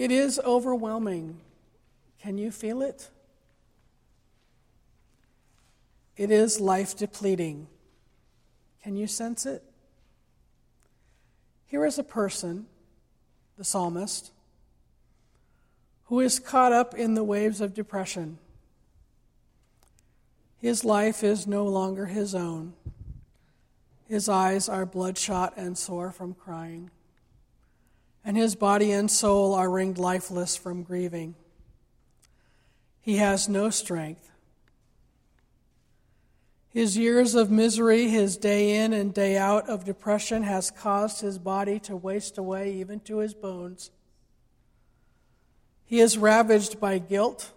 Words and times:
It 0.00 0.10
is 0.10 0.40
overwhelming. 0.46 1.42
Can 2.22 2.38
you 2.38 2.50
feel 2.50 2.80
it? 2.80 3.10
It 6.16 6.30
is 6.30 6.58
life 6.58 6.96
depleting. 6.96 7.66
Can 8.82 8.96
you 8.96 9.06
sense 9.06 9.44
it? 9.44 9.62
Here 11.66 11.84
is 11.84 11.98
a 11.98 12.02
person, 12.02 12.64
the 13.58 13.64
psalmist, 13.64 14.30
who 16.06 16.20
is 16.20 16.38
caught 16.38 16.72
up 16.72 16.94
in 16.94 17.12
the 17.12 17.22
waves 17.22 17.60
of 17.60 17.74
depression. 17.74 18.38
His 20.62 20.82
life 20.82 21.22
is 21.22 21.46
no 21.46 21.66
longer 21.66 22.06
his 22.06 22.34
own. 22.34 22.72
His 24.08 24.30
eyes 24.30 24.66
are 24.66 24.86
bloodshot 24.86 25.52
and 25.58 25.76
sore 25.76 26.10
from 26.10 26.32
crying, 26.32 26.90
and 28.30 28.36
his 28.36 28.54
body 28.54 28.92
and 28.92 29.10
soul 29.10 29.54
are 29.54 29.68
ringed 29.68 29.98
lifeless 29.98 30.54
from 30.56 30.84
grieving. 30.84 31.34
He 33.00 33.16
has 33.16 33.48
no 33.48 33.70
strength. 33.70 34.30
His 36.68 36.96
years 36.96 37.34
of 37.34 37.50
misery, 37.50 38.06
his 38.06 38.36
day 38.36 38.76
in 38.76 38.92
and 38.92 39.12
day 39.12 39.36
out 39.36 39.68
of 39.68 39.84
depression, 39.84 40.44
has 40.44 40.70
caused 40.70 41.20
his 41.20 41.40
body 41.40 41.80
to 41.80 41.96
waste 41.96 42.38
away 42.38 42.72
even 42.74 43.00
to 43.00 43.18
his 43.18 43.34
bones. 43.34 43.90
He 45.84 45.98
is 45.98 46.16
ravaged 46.16 46.78
by 46.78 46.98
guilt, 46.98 47.50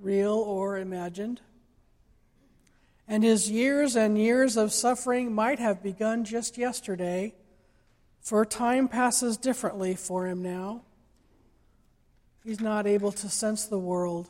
real 0.00 0.34
or 0.34 0.78
imagined 0.78 1.40
and 3.08 3.24
his 3.24 3.50
years 3.50 3.96
and 3.96 4.16
years 4.16 4.56
of 4.56 4.72
suffering 4.72 5.34
might 5.34 5.58
have 5.58 5.82
begun 5.82 6.24
just 6.24 6.56
yesterday, 6.56 7.34
for 8.20 8.44
time 8.44 8.88
passes 8.88 9.36
differently 9.36 9.94
for 9.94 10.26
him 10.26 10.42
now. 10.42 10.82
He's 12.44 12.60
not 12.60 12.86
able 12.86 13.12
to 13.12 13.28
sense 13.28 13.64
the 13.66 13.78
world 13.78 14.28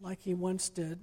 like 0.00 0.22
he 0.22 0.34
once 0.34 0.68
did. 0.68 1.00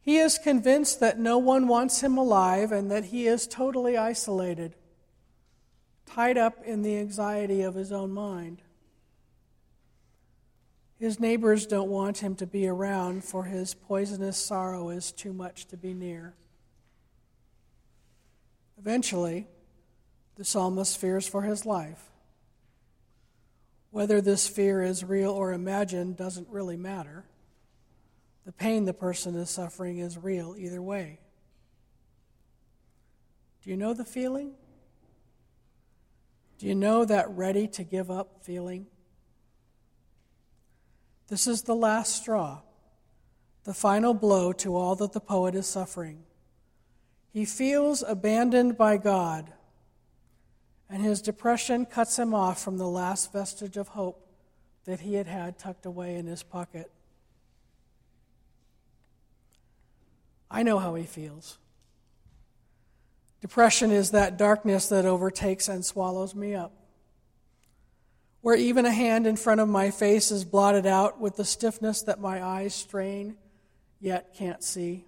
He 0.00 0.16
is 0.18 0.38
convinced 0.38 1.00
that 1.00 1.18
no 1.18 1.38
one 1.38 1.68
wants 1.68 2.00
him 2.00 2.16
alive 2.16 2.72
and 2.72 2.90
that 2.90 3.06
he 3.06 3.26
is 3.26 3.46
totally 3.46 3.96
isolated, 3.96 4.74
tied 6.06 6.38
up 6.38 6.64
in 6.64 6.82
the 6.82 6.96
anxiety 6.96 7.60
of 7.62 7.74
his 7.74 7.92
own 7.92 8.12
mind. 8.12 8.62
His 10.98 11.20
neighbors 11.20 11.66
don't 11.66 11.90
want 11.90 12.18
him 12.18 12.34
to 12.36 12.46
be 12.46 12.66
around, 12.66 13.22
for 13.22 13.44
his 13.44 13.74
poisonous 13.74 14.36
sorrow 14.36 14.88
is 14.88 15.12
too 15.12 15.32
much 15.32 15.66
to 15.66 15.76
be 15.76 15.94
near. 15.94 16.34
Eventually, 18.78 19.46
the 20.36 20.44
psalmist 20.44 20.98
fears 20.98 21.26
for 21.26 21.42
his 21.42 21.66
life. 21.66 22.02
Whether 23.90 24.20
this 24.20 24.46
fear 24.46 24.82
is 24.82 25.02
real 25.02 25.30
or 25.30 25.52
imagined 25.52 26.16
doesn't 26.16 26.48
really 26.48 26.76
matter. 26.76 27.24
The 28.44 28.52
pain 28.52 28.84
the 28.84 28.94
person 28.94 29.34
is 29.34 29.50
suffering 29.50 29.98
is 29.98 30.16
real 30.16 30.54
either 30.56 30.80
way. 30.80 31.18
Do 33.62 33.70
you 33.70 33.76
know 33.76 33.94
the 33.94 34.04
feeling? 34.04 34.52
Do 36.58 36.66
you 36.66 36.74
know 36.74 37.04
that 37.04 37.30
ready 37.30 37.66
to 37.68 37.84
give 37.84 38.10
up 38.10 38.44
feeling? 38.44 38.86
This 41.28 41.46
is 41.46 41.62
the 41.62 41.74
last 41.74 42.16
straw, 42.16 42.62
the 43.64 43.74
final 43.74 44.14
blow 44.14 44.52
to 44.54 44.74
all 44.74 44.96
that 44.96 45.12
the 45.12 45.20
poet 45.20 45.54
is 45.54 45.66
suffering. 45.66 46.24
He 47.38 47.44
feels 47.44 48.02
abandoned 48.02 48.76
by 48.76 48.96
God, 48.96 49.52
and 50.90 51.00
his 51.00 51.22
depression 51.22 51.86
cuts 51.86 52.18
him 52.18 52.34
off 52.34 52.60
from 52.60 52.78
the 52.78 52.88
last 52.88 53.32
vestige 53.32 53.76
of 53.76 53.86
hope 53.86 54.26
that 54.86 54.98
he 54.98 55.14
had 55.14 55.28
had 55.28 55.56
tucked 55.56 55.86
away 55.86 56.16
in 56.16 56.26
his 56.26 56.42
pocket. 56.42 56.90
I 60.50 60.64
know 60.64 60.80
how 60.80 60.96
he 60.96 61.04
feels. 61.04 61.58
Depression 63.40 63.92
is 63.92 64.10
that 64.10 64.36
darkness 64.36 64.88
that 64.88 65.06
overtakes 65.06 65.68
and 65.68 65.84
swallows 65.84 66.34
me 66.34 66.56
up 66.56 66.72
where 68.40 68.56
even 68.56 68.84
a 68.84 68.90
hand 68.90 69.28
in 69.28 69.36
front 69.36 69.60
of 69.60 69.68
my 69.68 69.92
face 69.92 70.32
is 70.32 70.44
blotted 70.44 70.86
out 70.86 71.20
with 71.20 71.36
the 71.36 71.44
stiffness 71.44 72.02
that 72.02 72.18
my 72.18 72.42
eyes 72.42 72.74
strain 72.74 73.36
yet 74.00 74.34
can't 74.34 74.64
see. 74.64 75.04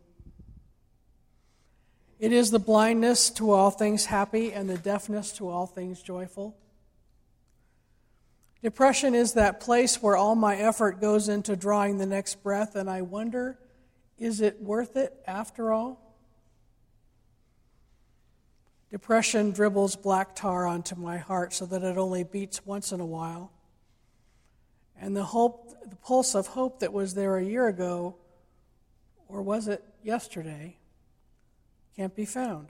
It 2.21 2.33
is 2.33 2.51
the 2.51 2.59
blindness 2.59 3.31
to 3.31 3.51
all 3.51 3.71
things 3.71 4.05
happy 4.05 4.53
and 4.53 4.69
the 4.69 4.77
deafness 4.77 5.33
to 5.39 5.49
all 5.49 5.67
things 5.67 6.03
joyful. 6.03 6.55
Depression 8.63 9.15
is 9.15 9.33
that 9.33 9.59
place 9.59 10.03
where 10.03 10.19
all 10.19 10.35
my 10.35 10.57
effort 10.57 11.01
goes 11.01 11.31
into 11.31 11.57
drawing 11.57 11.97
the 11.97 12.05
next 12.05 12.43
breath, 12.43 12.77
and 12.77 12.91
I 12.91 13.01
wonder 13.01 13.59
is 14.19 14.43
it 14.43 14.61
worth 14.61 14.99
it 14.99 15.15
after 15.27 15.73
all? 15.73 16.15
Depression 18.91 19.51
dribbles 19.51 19.97
black 19.97 20.37
tar 20.37 20.67
onto 20.67 20.97
my 20.97 21.17
heart 21.17 21.55
so 21.55 21.65
that 21.65 21.83
it 21.83 21.97
only 21.97 22.23
beats 22.23 22.67
once 22.67 22.93
in 22.93 23.01
a 23.01 23.07
while. 23.07 23.51
And 25.01 25.17
the 25.17 25.25
hope, 25.25 25.75
the 25.89 25.97
pulse 25.97 26.35
of 26.35 26.49
hope 26.49 26.81
that 26.81 26.93
was 26.93 27.15
there 27.15 27.39
a 27.39 27.43
year 27.43 27.67
ago, 27.67 28.17
or 29.27 29.41
was 29.41 29.69
it 29.69 29.83
yesterday, 30.03 30.77
can't 31.97 32.15
be 32.15 32.25
found. 32.25 32.69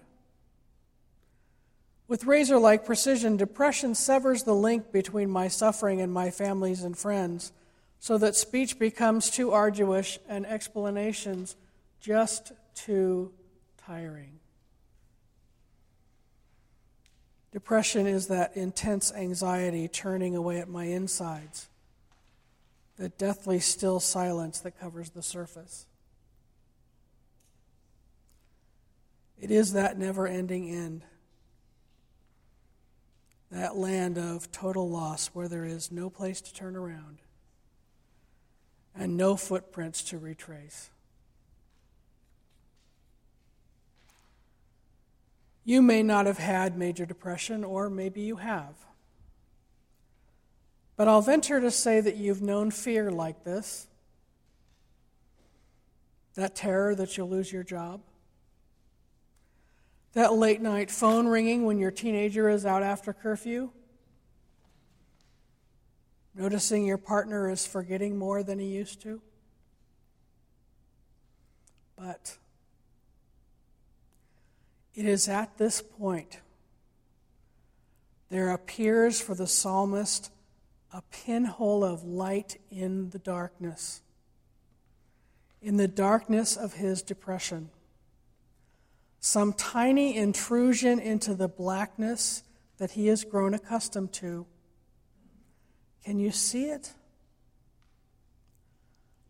With 2.09 2.25
razor 2.25 2.59
like 2.59 2.85
precision, 2.85 3.37
depression 3.37 3.95
severs 3.95 4.43
the 4.43 4.55
link 4.55 4.91
between 4.91 5.31
my 5.31 5.47
suffering 5.47 6.01
and 6.01 6.13
my 6.13 6.31
families 6.31 6.83
and 6.83 6.99
friends 6.99 7.53
so 8.01 8.19
that 8.19 8.35
speech 8.35 8.79
becomes 8.79 9.31
too 9.31 9.53
arduous 9.53 10.19
and 10.29 10.45
explanations 10.47 11.55
just 12.01 12.53
too 12.75 13.31
tiring. 13.77 14.41
Depression 17.53 18.07
is 18.07 18.29
that 18.29 18.57
intense 18.57 19.13
anxiety 19.13 19.87
churning 19.87 20.35
away 20.35 20.61
at 20.61 20.69
my 20.69 20.85
insides, 20.85 21.69
the 22.97 23.09
deathly 23.09 23.61
still 23.61 24.01
silence 24.01 24.61
that 24.61 24.81
covers 24.81 25.11
the 25.11 25.23
surface. 25.23 25.87
It 29.41 29.51
is 29.51 29.73
that 29.73 29.99
never 29.99 30.27
ending 30.27 30.71
end, 30.71 31.03
that 33.51 33.75
land 33.75 34.19
of 34.19 34.53
total 34.53 34.89
loss 34.89 35.28
where 35.28 35.49
there 35.49 35.65
is 35.65 35.91
no 35.91 36.11
place 36.11 36.43
to 36.43 36.55
turn 36.55 36.77
around 36.77 37.19
and 38.95 39.17
no 39.17 39.37
footprints 39.37 40.03
to 40.03 40.19
retrace. 40.19 40.91
You 45.65 45.81
may 45.81 46.03
not 46.03 46.27
have 46.27 46.39
had 46.39 46.77
major 46.77 47.07
depression, 47.07 47.65
or 47.65 47.89
maybe 47.89 48.21
you 48.21 48.37
have. 48.37 48.75
But 50.97 51.09
I'll 51.09 51.22
venture 51.22 51.61
to 51.61 51.71
say 51.71 52.01
that 52.01 52.17
you've 52.17 52.43
known 52.43 52.71
fear 52.71 53.11
like 53.11 53.45
this 53.45 53.87
that 56.34 56.55
terror 56.55 56.95
that 56.95 57.17
you'll 57.17 57.28
lose 57.28 57.53
your 57.53 57.65
job, 57.65 58.01
that 60.12 60.34
late 60.34 60.60
night 60.60 60.91
phone 60.91 61.28
ringing 61.28 61.65
when 61.65 61.78
your 61.78 61.91
teenager 61.91 62.48
is 62.48 62.66
out 62.66 62.82
after 62.82 63.12
curfew, 63.12 63.71
noticing 66.34 66.84
your 66.84 66.98
partner 66.98 67.50
is 67.50 67.66
forgetting 67.66 68.19
more 68.19 68.43
than 68.43 68.59
he 68.59 68.66
used 68.66 69.00
to. 69.03 69.21
But 71.97 72.38
it 74.94 75.04
is 75.04 75.28
at 75.28 75.59
this 75.59 75.82
point 75.82 76.38
there 78.31 78.51
appears 78.51 79.21
for 79.21 79.34
the 79.34 79.47
psalmist 79.47 80.30
a 80.92 81.03
pinhole 81.10 81.84
of 81.84 82.04
light 82.04 82.60
in 82.71 83.10
the 83.10 83.18
darkness, 83.18 84.03
in 85.63 85.77
the 85.77 85.89
darkness 85.89 86.56
of 86.56 86.74
his 86.74 87.03
depression. 87.03 87.71
Some 89.21 89.53
tiny 89.53 90.17
intrusion 90.17 90.99
into 90.99 91.34
the 91.34 91.49
blackness 91.49 92.43
that 92.78 92.93
he 92.93 93.09
has 93.09 93.22
grown 93.22 93.53
accustomed 93.53 94.13
to. 94.15 94.47
Can 96.05 96.19
you 96.19 96.31
see 96.31 96.65
it? 96.65 96.95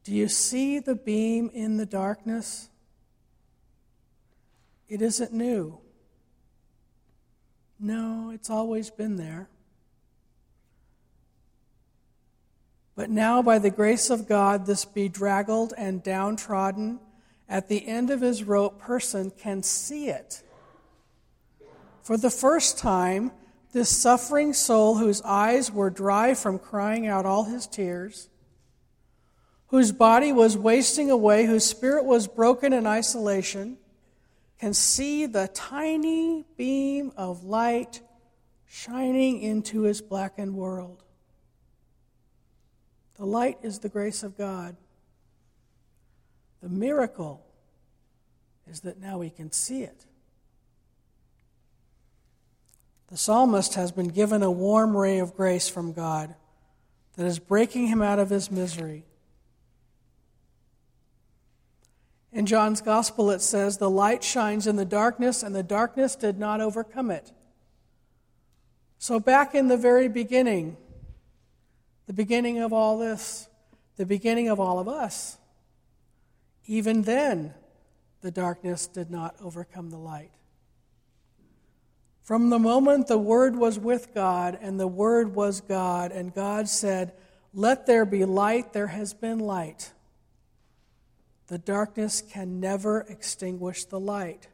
Do 0.05 0.15
you 0.15 0.29
see 0.29 0.79
the 0.79 0.95
beam 0.95 1.51
in 1.53 1.77
the 1.77 1.87
darkness? 1.87 2.71
It 4.89 5.03
isn't 5.03 5.33
new. 5.33 5.79
No, 7.79 8.31
it's 8.33 8.51
always 8.51 8.91
been 8.91 9.17
there. 9.17 9.49
But 12.95 13.11
now, 13.11 13.43
by 13.43 13.59
the 13.59 13.71
grace 13.71 14.11
of 14.11 14.29
God, 14.29 14.67
this 14.67 14.85
bedraggled 14.85 15.73
and 15.77 16.03
downtrodden, 16.03 17.01
at 17.51 17.69
the 17.69 17.87
end 17.87 18.11
of 18.11 18.21
his 18.21 18.45
rope 18.45 18.79
person 18.79 19.33
can 19.33 19.63
see 19.63 20.09
it. 20.09 20.43
For 22.01 22.17
the 22.17 22.31
first 22.31 22.79
time, 22.79 23.33
this 23.73 23.95
suffering 23.95 24.53
soul 24.53 24.97
whose 24.97 25.21
eyes 25.23 25.71
were 25.71 25.91
dry 25.91 26.35
from 26.35 26.61
crying 26.61 27.09
out 27.09 27.27
all 27.27 27.45
his 27.45 27.67
tears, 27.67 28.29
whose 29.67 29.91
body 29.91 30.33
was 30.33 30.57
wasting 30.57 31.11
away, 31.11 31.45
whose 31.45 31.65
spirit 31.65 32.05
was 32.05 32.29
broken 32.29 32.73
in 32.73 32.87
isolation, 32.87 33.77
can 34.59 34.73
see 34.73 35.27
the 35.27 35.49
tiny 35.53 36.45
beam 36.57 37.13
of 37.17 37.45
light 37.45 38.01
shining 38.67 39.41
into 39.41 39.83
his 39.83 40.01
blackened 40.01 40.55
world. 40.55 41.03
The 43.17 43.27
light 43.27 43.59
is 43.63 43.81
the 43.81 43.89
grace 43.89 44.23
of 44.23 44.37
God. 44.39 44.77
The 46.63 46.69
miracle 46.69 47.45
is 48.71 48.81
that 48.81 49.01
now 49.01 49.19
we 49.19 49.31
can 49.31 49.53
see 49.53 49.83
it. 49.83 50.07
The 53.09 53.17
psalmist 53.17 53.75
has 53.75 53.91
been 53.91 54.09
given 54.09 54.43
a 54.43 54.51
warm 54.51 54.97
ray 54.97 55.19
of 55.19 55.35
grace 55.35 55.69
from 55.69 55.93
God 55.93 56.35
that 57.17 57.27
is 57.27 57.39
breaking 57.39 57.89
him 57.89 58.01
out 58.01 58.19
of 58.19 58.31
his 58.31 58.51
misery. 58.51 59.05
In 62.33 62.47
John's 62.47 62.81
Gospel, 62.81 63.31
it 63.33 63.41
says, 63.41 63.79
The 63.79 63.91
light 63.91 64.23
shines 64.23 64.69
in 64.69 64.77
the 64.77 64.85
darkness, 64.85 65.43
and 65.43 65.55
the 65.55 65.65
darkness 65.65 66.15
did 66.15 66.39
not 66.39 66.61
overcome 66.61 67.11
it. 67.11 67.33
So, 68.99 69.19
back 69.19 69.55
in 69.55 69.67
the 69.67 69.77
very 69.77 70.09
beginning, 70.09 70.77
the 72.07 72.13
beginning 72.13 72.59
of 72.59 72.73
all 72.73 72.99
this, 72.99 73.49
the 73.97 74.07
beginning 74.07 74.49
of 74.49 74.61
all 74.61 74.79
of 74.79 74.87
us, 74.87 75.39
even 76.71 77.03
then, 77.03 77.53
the 78.21 78.31
darkness 78.31 78.87
did 78.87 79.11
not 79.11 79.35
overcome 79.43 79.91
the 79.91 79.99
light. 79.99 80.31
From 82.23 82.49
the 82.49 82.61
moment 82.61 83.09
the 83.09 83.19
Word 83.19 83.57
was 83.57 83.77
with 83.77 84.15
God 84.15 84.57
and 84.63 84.79
the 84.79 84.87
Word 84.87 85.35
was 85.35 85.61
God, 85.61 86.13
and 86.13 86.33
God 86.33 86.69
said, 86.69 87.13
Let 87.53 87.87
there 87.87 88.05
be 88.05 88.25
light, 88.25 88.73
there 88.73 88.87
has 88.87 89.13
been 89.13 89.41
light. 89.41 89.91
The 91.49 91.59
darkness 91.59 92.23
can 92.23 92.61
never 92.61 93.01
extinguish 93.01 93.85
the 93.87 93.99
light. 93.99 94.47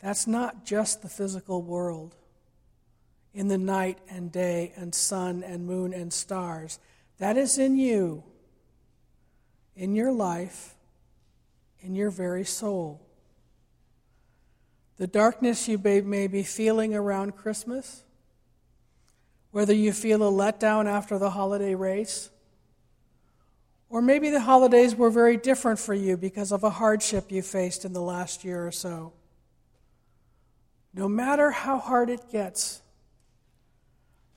That's 0.00 0.26
not 0.26 0.64
just 0.64 1.02
the 1.02 1.10
physical 1.10 1.60
world. 1.60 2.16
In 3.34 3.48
the 3.48 3.58
night 3.58 3.98
and 4.08 4.32
day 4.32 4.72
and 4.74 4.94
sun 4.94 5.42
and 5.42 5.66
moon 5.66 5.92
and 5.92 6.10
stars. 6.10 6.78
That 7.18 7.36
is 7.36 7.58
in 7.58 7.76
you, 7.76 8.24
in 9.76 9.94
your 9.94 10.10
life, 10.10 10.74
in 11.80 11.94
your 11.94 12.10
very 12.10 12.44
soul. 12.44 13.00
The 14.96 15.06
darkness 15.06 15.68
you 15.68 15.78
may 15.78 16.26
be 16.26 16.42
feeling 16.42 16.94
around 16.94 17.36
Christmas, 17.36 18.02
whether 19.50 19.74
you 19.74 19.92
feel 19.92 20.26
a 20.26 20.30
letdown 20.30 20.86
after 20.86 21.18
the 21.18 21.30
holiday 21.30 21.74
race, 21.74 22.30
or 23.88 24.02
maybe 24.02 24.30
the 24.30 24.40
holidays 24.40 24.96
were 24.96 25.10
very 25.10 25.36
different 25.36 25.78
for 25.78 25.94
you 25.94 26.16
because 26.16 26.50
of 26.50 26.64
a 26.64 26.70
hardship 26.70 27.30
you 27.30 27.42
faced 27.42 27.84
in 27.84 27.92
the 27.92 28.00
last 28.00 28.44
year 28.44 28.66
or 28.66 28.72
so. 28.72 29.12
No 30.92 31.08
matter 31.08 31.50
how 31.50 31.78
hard 31.78 32.08
it 32.08 32.32
gets, 32.32 32.80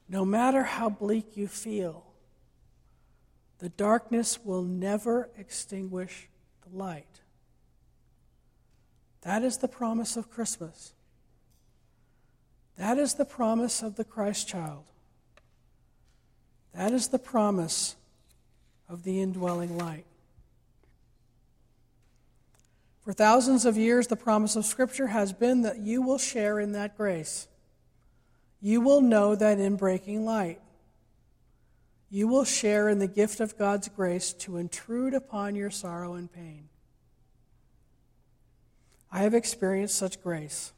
no 0.10 0.26
matter 0.26 0.64
how 0.64 0.90
bleak 0.90 1.38
you 1.38 1.48
feel, 1.48 2.09
the 3.60 3.70
darkness 3.70 4.40
will 4.44 4.64
never 4.64 5.30
extinguish 5.38 6.30
the 6.68 6.76
light. 6.76 7.22
That 9.22 9.44
is 9.44 9.58
the 9.58 9.68
promise 9.68 10.16
of 10.16 10.30
Christmas. 10.30 10.94
That 12.78 12.98
is 12.98 13.16
the 13.16 13.26
promise 13.26 13.84
of 13.84 13.96
the 13.96 14.06
Christ 14.06 14.48
child. 14.48 14.86
That 16.74 16.94
is 16.94 17.10
the 17.10 17.20
promise 17.20 17.96
of 18.88 19.04
the 19.04 19.22
indwelling 19.22 19.78
light. 19.78 20.06
For 23.02 23.12
thousands 23.12 23.66
of 23.66 23.76
years, 23.76 24.08
the 24.08 24.16
promise 24.16 24.56
of 24.56 24.66
Scripture 24.66 25.08
has 25.08 25.34
been 25.34 25.64
that 25.64 25.80
you 25.80 26.02
will 26.02 26.18
share 26.18 26.60
in 26.60 26.72
that 26.74 26.96
grace. 26.96 27.48
You 28.62 28.82
will 28.82 29.02
know 29.02 29.36
that 29.36 29.60
in 29.60 29.76
breaking 29.76 30.26
light. 30.26 30.62
You 32.10 32.28
will 32.28 32.44
share 32.44 32.90
in 32.90 33.00
the 33.00 33.08
gift 33.08 33.40
of 33.40 33.58
God's 33.58 33.88
grace 33.88 34.34
to 34.34 34.58
intrude 34.58 35.14
upon 35.14 35.56
your 35.56 35.70
sorrow 35.70 36.14
and 36.14 36.32
pain. 36.32 36.70
I 39.12 39.20
have 39.20 39.34
experienced 39.34 39.96
such 39.96 40.22
grace. 40.22 40.72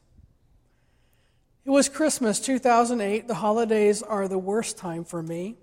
It 1.64 1.70
was 1.70 1.88
Christmas 1.88 2.40
2008. 2.40 3.28
The 3.28 3.34
holidays 3.34 4.02
are 4.02 4.26
the 4.26 4.38
worst 4.38 4.76
time 4.76 5.04
for 5.04 5.22
me, 5.22 5.56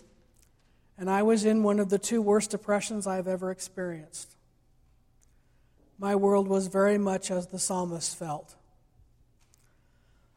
and 0.98 1.10
I 1.10 1.24
was 1.24 1.46
in 1.46 1.62
one 1.62 1.80
of 1.80 1.90
the 1.90 2.00
two 2.00 2.22
worst 2.22 2.52
depressions 2.52 3.06
I've 3.06 3.28
ever 3.28 3.52
experienced. 3.52 4.36
My 6.00 6.16
world 6.16 6.48
was 6.48 6.68
very 6.68 6.98
much 6.98 7.30
as 7.30 7.48
the 7.48 7.60
psalmist 7.60 8.18
felt. 8.18 8.56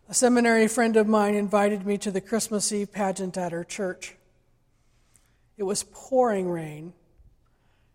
A 0.08 0.14
seminary 0.14 0.66
friend 0.68 0.96
of 0.96 1.06
mine 1.06 1.36
invited 1.36 1.86
me 1.86 1.96
to 1.98 2.10
the 2.10 2.20
Christmas 2.20 2.72
Eve 2.72 2.92
pageant 2.92 3.38
at 3.38 3.52
her 3.52 3.64
church. 3.64 4.16
It 5.62 5.66
was 5.66 5.84
pouring 5.84 6.50
rain, 6.50 6.92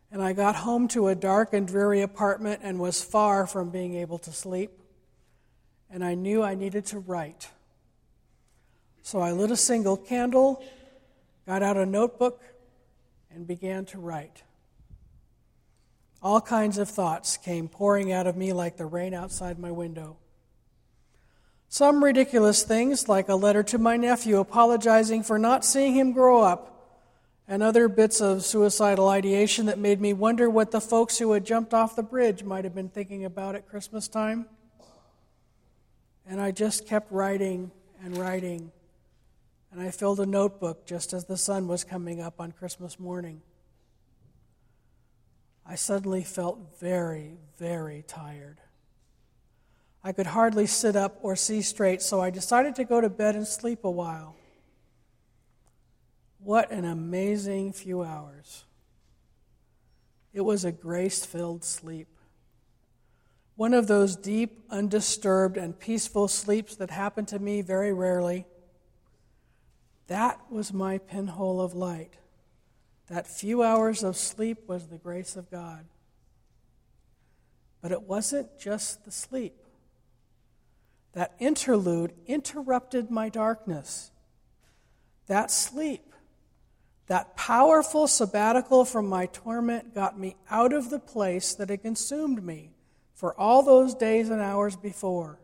and 0.09 0.23
I 0.23 0.31
got 0.31 0.55
home 0.55 0.87
to 0.87 1.09
a 1.09 1.15
dark 1.15 1.51
and 1.51 1.67
dreary 1.67 1.99
apartment 1.99 2.61
and 2.63 2.79
was 2.79 3.03
far 3.03 3.45
from 3.45 3.71
being 3.71 3.95
able 3.95 4.19
to 4.19 4.31
sleep. 4.31 4.71
And 5.89 6.01
I 6.01 6.15
knew 6.15 6.41
I 6.41 6.55
needed 6.55 6.85
to 6.85 6.99
write. 6.99 7.49
So 9.01 9.19
I 9.19 9.33
lit 9.33 9.51
a 9.51 9.57
single 9.57 9.97
candle, 9.97 10.63
got 11.45 11.61
out 11.61 11.75
a 11.75 11.85
notebook, 11.85 12.41
and 13.31 13.45
began 13.45 13.83
to 13.87 13.99
write. 13.99 14.43
All 16.23 16.39
kinds 16.39 16.77
of 16.77 16.87
thoughts 16.87 17.35
came 17.35 17.67
pouring 17.67 18.13
out 18.13 18.27
of 18.27 18.37
me 18.37 18.53
like 18.53 18.77
the 18.77 18.85
rain 18.85 19.13
outside 19.13 19.59
my 19.59 19.71
window. 19.71 20.15
Some 21.67 22.01
ridiculous 22.01 22.63
things, 22.63 23.09
like 23.09 23.27
a 23.27 23.35
letter 23.35 23.61
to 23.63 23.77
my 23.77 23.97
nephew 23.97 24.39
apologizing 24.39 25.23
for 25.23 25.37
not 25.37 25.65
seeing 25.65 25.95
him 25.95 26.13
grow 26.13 26.41
up 26.41 26.75
and 27.47 27.63
other 27.63 27.87
bits 27.87 28.19
of 28.19 28.43
suicidal 28.43 29.07
ideation 29.07 29.67
that 29.67 29.79
made 29.79 30.01
me 30.01 30.11
wonder 30.11 30.49
what 30.49 30.71
the 30.71 30.81
folks 30.81 31.17
who 31.17 31.31
had 31.31 31.45
jumped 31.45 31.73
off 31.73 31.95
the 31.95 32.03
bridge 32.03 32.43
might 32.43 32.65
have 32.65 32.75
been 32.75 32.89
thinking 32.89 33.23
about 33.23 33.55
at 33.55 33.67
Christmas 33.69 34.07
time. 34.07 34.45
And 36.25 36.41
I 36.41 36.51
just 36.51 36.85
kept 36.85 37.09
writing 37.11 37.71
and 38.03 38.17
writing, 38.17 38.71
and 39.71 39.81
I 39.81 39.91
filled 39.91 40.19
a 40.19 40.25
notebook 40.25 40.85
just 40.85 41.13
as 41.13 41.25
the 41.25 41.37
sun 41.37 41.67
was 41.67 41.85
coming 41.85 42.21
up 42.21 42.35
on 42.39 42.51
Christmas 42.51 42.99
morning. 42.99 43.41
I 45.65 45.75
suddenly 45.75 46.23
felt 46.23 46.79
very, 46.79 47.37
very 47.57 48.03
tired. 48.05 48.59
I 50.03 50.11
could 50.11 50.27
hardly 50.27 50.67
sit 50.67 50.95
up 50.95 51.17
or 51.21 51.35
see 51.35 51.61
straight, 51.61 52.01
so 52.01 52.21
I 52.21 52.29
decided 52.29 52.75
to 52.75 52.83
go 52.83 53.01
to 53.01 53.09
bed 53.09 53.35
and 53.35 53.47
sleep 53.47 53.83
a 53.83 53.91
while. 53.91 54.35
What 56.39 56.71
an 56.71 56.85
amazing 56.85 57.73
few 57.73 58.03
hours. 58.03 58.65
It 60.33 60.41
was 60.41 60.65
a 60.65 60.71
grace 60.71 61.25
filled 61.25 61.63
sleep. 61.63 62.07
One 63.55 63.73
of 63.73 63.87
those 63.87 64.15
deep, 64.15 64.63
undisturbed, 64.69 65.57
and 65.57 65.77
peaceful 65.77 66.27
sleeps 66.27 66.75
that 66.75 66.91
happen 66.91 67.25
to 67.27 67.39
me 67.39 67.61
very 67.61 67.91
rarely. 67.91 68.45
That 70.07 70.39
was 70.51 70.71
my 70.71 70.99
pinhole 70.99 71.59
of 71.59 71.73
light. 71.73 72.17
That 73.07 73.25
few 73.25 73.63
hours 73.63 74.03
of 74.03 74.15
sleep 74.15 74.67
was 74.67 74.87
the 74.87 74.97
grace 74.97 75.35
of 75.35 75.49
God. 75.49 75.85
But 77.81 77.91
it 77.91 78.03
wasn't 78.03 78.59
just 78.59 79.05
the 79.05 79.11
sleep. 79.11 79.55
That 81.13 81.33
interlude 81.39 82.13
interrupted 82.27 83.09
my 83.09 83.29
darkness. 83.29 84.11
That 85.25 85.49
sleep 85.49 86.06
that 87.07 87.35
powerful 87.37 88.05
sabbatical 88.07 88.83
from 88.85 89.07
my 89.07 89.25
torment 89.27 89.95
got 89.95 90.19
me 90.19 90.35
out 90.49 90.73
of 90.73 90.89
the 90.89 90.99
place 90.99 91.53
that 91.55 91.69
had 91.69 91.81
consumed 91.81 92.43
me 92.43 92.71
for 93.15 93.37
all 93.39 93.63
those 93.63 93.95
days 93.95 94.29
and 94.29 94.41
hours 94.41 94.75
before. 94.75 95.39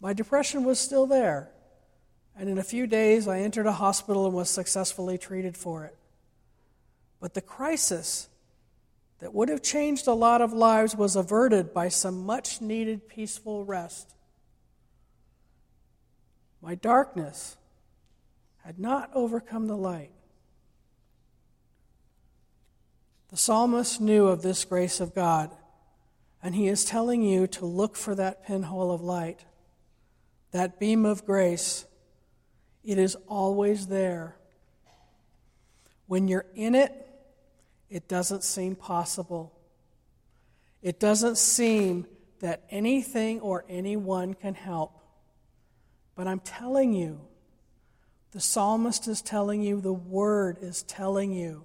My 0.00 0.12
depression 0.12 0.64
was 0.64 0.78
still 0.78 1.06
there, 1.06 1.50
and 2.36 2.48
in 2.48 2.58
a 2.58 2.64
few 2.64 2.86
days 2.86 3.26
I 3.26 3.40
entered 3.40 3.66
a 3.66 3.72
hospital 3.72 4.26
and 4.26 4.34
was 4.34 4.48
successfully 4.48 5.18
treated 5.18 5.56
for 5.56 5.84
it. 5.84 5.96
But 7.20 7.34
the 7.34 7.40
crisis 7.40 8.28
that 9.18 9.34
would 9.34 9.48
have 9.48 9.62
changed 9.62 10.06
a 10.06 10.12
lot 10.12 10.42
of 10.42 10.52
lives 10.52 10.94
was 10.94 11.16
averted 11.16 11.74
by 11.74 11.88
some 11.88 12.24
much 12.24 12.60
needed 12.60 13.08
peaceful 13.08 13.64
rest. 13.64 14.14
My 16.62 16.74
darkness 16.74 17.56
had 18.66 18.80
not 18.80 19.08
overcome 19.14 19.68
the 19.68 19.76
light. 19.76 20.10
The 23.28 23.36
psalmist 23.36 24.00
knew 24.00 24.26
of 24.26 24.42
this 24.42 24.64
grace 24.64 24.98
of 24.98 25.14
God, 25.14 25.54
and 26.42 26.52
he 26.52 26.66
is 26.66 26.84
telling 26.84 27.22
you 27.22 27.46
to 27.46 27.64
look 27.64 27.94
for 27.94 28.16
that 28.16 28.44
pinhole 28.44 28.90
of 28.90 29.00
light. 29.00 29.44
that 30.50 30.80
beam 30.80 31.04
of 31.04 31.24
grace, 31.26 31.84
it 32.82 32.98
is 32.98 33.14
always 33.28 33.88
there. 33.88 34.36
When 36.06 36.26
you're 36.28 36.46
in 36.54 36.74
it, 36.74 36.92
it 37.90 38.08
doesn't 38.08 38.42
seem 38.42 38.74
possible. 38.74 39.52
It 40.82 40.98
doesn't 40.98 41.36
seem 41.36 42.06
that 42.40 42.64
anything 42.70 43.40
or 43.40 43.64
anyone 43.68 44.34
can 44.34 44.54
help. 44.54 44.98
But 46.14 46.26
I'm 46.26 46.40
telling 46.40 46.94
you, 46.94 47.20
the 48.36 48.42
psalmist 48.42 49.08
is 49.08 49.22
telling 49.22 49.62
you, 49.62 49.80
the 49.80 49.94
word 49.94 50.58
is 50.60 50.82
telling 50.82 51.32
you 51.32 51.64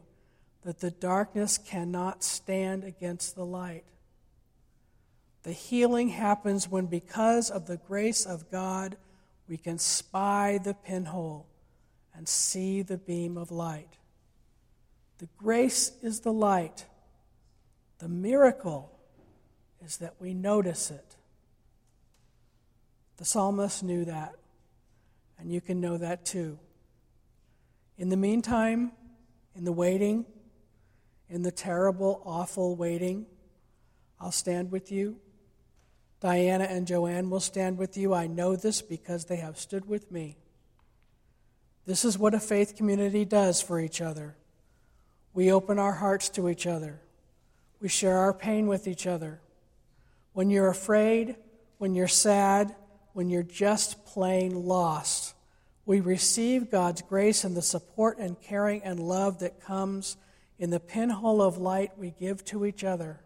that 0.63 0.79
the 0.79 0.89
darkness 0.89 1.57
cannot 1.57 2.23
stand 2.23 2.85
against 2.85 3.35
the 3.35 3.45
light. 3.45 3.83
The 5.43 5.51
healing 5.51 6.07
happens 6.07 6.69
when, 6.69 6.85
because 6.85 7.49
of 7.49 7.67
the 7.67 7.75
grace 7.75 8.25
of 8.25 8.49
God, 8.49 8.95
we 9.49 9.57
can 9.57 9.79
spy 9.79 10.59
the 10.63 10.73
pinhole 10.73 11.45
and 12.15 12.25
see 12.25 12.83
the 12.83 12.97
beam 12.97 13.37
of 13.37 13.51
light. 13.51 13.97
The 15.17 15.27
grace 15.37 15.91
is 16.01 16.21
the 16.21 16.31
light. 16.31 16.85
The 17.99 18.07
miracle 18.07 18.97
is 19.85 19.97
that 19.97 20.15
we 20.21 20.33
notice 20.33 20.89
it. 20.89 21.17
The 23.17 23.25
psalmist 23.25 23.83
knew 23.83 24.05
that, 24.05 24.35
and 25.41 25.51
you 25.51 25.59
can 25.59 25.81
know 25.81 25.97
that 25.97 26.23
too. 26.23 26.59
In 27.97 28.09
the 28.09 28.17
meantime, 28.17 28.91
in 29.55 29.65
the 29.65 29.71
waiting, 29.71 30.25
in 31.29 31.41
the 31.41 31.51
terrible, 31.51 32.21
awful 32.25 32.75
waiting, 32.75 33.25
I'll 34.19 34.31
stand 34.31 34.71
with 34.71 34.91
you. 34.91 35.17
Diana 36.19 36.65
and 36.65 36.85
Joanne 36.85 37.31
will 37.31 37.39
stand 37.39 37.79
with 37.79 37.97
you. 37.97 38.13
I 38.13 38.27
know 38.27 38.55
this 38.55 38.81
because 38.81 39.25
they 39.25 39.37
have 39.37 39.57
stood 39.57 39.87
with 39.87 40.11
me. 40.11 40.37
This 41.87 42.05
is 42.05 42.17
what 42.17 42.35
a 42.35 42.39
faith 42.39 42.75
community 42.75 43.25
does 43.25 43.61
for 43.61 43.79
each 43.79 44.01
other. 44.01 44.35
We 45.33 45.51
open 45.51 45.79
our 45.79 45.93
hearts 45.93 46.29
to 46.29 46.49
each 46.49 46.67
other. 46.67 47.01
We 47.79 47.89
share 47.89 48.19
our 48.19 48.33
pain 48.33 48.67
with 48.67 48.87
each 48.87 49.07
other. 49.07 49.41
When 50.33 50.51
you're 50.51 50.69
afraid, 50.69 51.35
when 51.79 51.95
you're 51.95 52.07
sad, 52.07 52.75
when 53.13 53.29
you're 53.29 53.43
just 53.43 54.05
plain 54.05 54.65
lost, 54.65 55.33
we 55.85 55.99
receive 55.99 56.71
God's 56.71 57.01
grace 57.01 57.43
and 57.43 57.55
the 57.55 57.61
support 57.61 58.17
and 58.17 58.39
caring 58.41 58.83
and 58.83 58.99
love 58.99 59.39
that 59.39 59.61
comes 59.61 60.17
in 60.59 60.69
the 60.69 60.79
pinhole 60.79 61.41
of 61.41 61.57
light 61.57 61.97
we 61.97 62.13
give 62.19 62.45
to 62.45 62.65
each 62.65 62.83
other. 62.83 63.19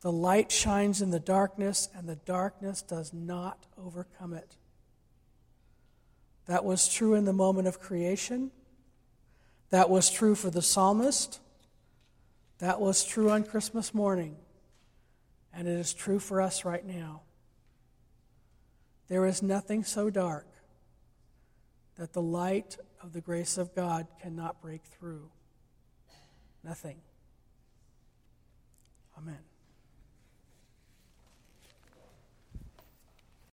The 0.00 0.10
light 0.10 0.50
shines 0.50 1.02
in 1.02 1.10
the 1.10 1.20
darkness, 1.20 1.88
and 1.94 2.08
the 2.08 2.16
darkness 2.16 2.80
does 2.80 3.12
not 3.12 3.66
overcome 3.78 4.32
it. 4.32 4.56
That 6.46 6.64
was 6.64 6.88
true 6.88 7.14
in 7.14 7.26
the 7.26 7.34
moment 7.34 7.68
of 7.68 7.80
creation. 7.80 8.50
That 9.68 9.90
was 9.90 10.10
true 10.10 10.34
for 10.34 10.50
the 10.50 10.62
psalmist. 10.62 11.38
That 12.58 12.80
was 12.80 13.04
true 13.04 13.30
on 13.30 13.44
Christmas 13.44 13.94
morning. 13.94 14.36
And 15.52 15.68
it 15.68 15.78
is 15.78 15.92
true 15.92 16.18
for 16.18 16.40
us 16.40 16.64
right 16.64 16.84
now. 16.84 17.22
There 19.10 19.26
is 19.26 19.42
nothing 19.42 19.82
so 19.82 20.08
dark 20.08 20.46
that 21.96 22.12
the 22.12 22.22
light 22.22 22.78
of 23.02 23.12
the 23.12 23.20
grace 23.20 23.58
of 23.58 23.74
God 23.74 24.06
cannot 24.22 24.62
break 24.62 24.84
through. 24.84 25.28
Nothing. 26.62 26.98
Amen. 29.18 29.49